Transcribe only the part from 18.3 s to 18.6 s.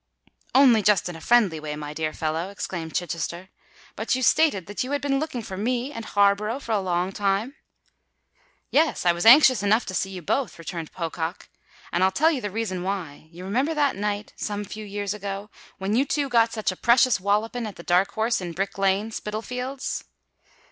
in